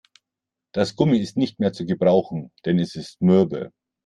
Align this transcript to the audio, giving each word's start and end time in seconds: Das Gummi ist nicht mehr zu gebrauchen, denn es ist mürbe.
Das 0.73 0.95
Gummi 0.95 1.19
ist 1.19 1.37
nicht 1.37 1.59
mehr 1.59 1.73
zu 1.73 1.85
gebrauchen, 1.85 2.51
denn 2.65 2.79
es 2.79 2.95
ist 2.95 3.21
mürbe. 3.21 3.71